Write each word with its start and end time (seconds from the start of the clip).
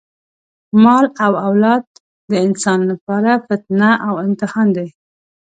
مال 0.83 1.05
او 1.25 1.33
اولاد 1.47 1.83
د 2.29 2.31
انسان 2.47 2.79
لپاره 2.91 3.31
فتنه 3.47 3.91
او 4.07 4.13
امتحان 4.27 4.67
دی. 4.77 4.87